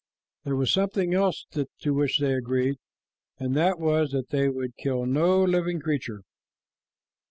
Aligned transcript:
There 0.45 0.55
was 0.55 0.73
something 0.73 1.13
else 1.13 1.45
to 1.51 1.93
which 1.93 2.17
they 2.17 2.33
agreed, 2.33 2.77
and 3.37 3.55
that 3.55 3.77
was 3.77 4.13
that 4.13 4.29
they 4.29 4.49
would 4.49 4.75
kill 4.75 5.05
no 5.05 5.43
living 5.43 5.79
creature. 5.79 6.23